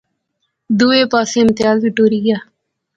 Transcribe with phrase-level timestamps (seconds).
[0.77, 2.39] دوہے پاسے امتیاز وی ٹری گیا